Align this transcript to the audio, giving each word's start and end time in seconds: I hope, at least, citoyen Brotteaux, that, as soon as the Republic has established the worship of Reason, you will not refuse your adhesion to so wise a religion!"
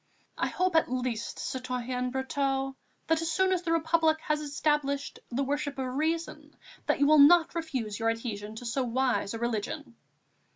I 0.39 0.47
hope, 0.47 0.75
at 0.75 0.91
least, 0.91 1.37
citoyen 1.37 2.09
Brotteaux, 2.11 2.75
that, 3.05 3.21
as 3.21 3.31
soon 3.31 3.53
as 3.53 3.61
the 3.61 3.71
Republic 3.71 4.17
has 4.21 4.41
established 4.41 5.19
the 5.29 5.43
worship 5.43 5.77
of 5.77 5.85
Reason, 5.93 6.55
you 6.97 7.05
will 7.05 7.19
not 7.19 7.53
refuse 7.53 7.99
your 7.99 8.09
adhesion 8.09 8.55
to 8.55 8.65
so 8.65 8.81
wise 8.83 9.35
a 9.35 9.37
religion!" 9.37 9.95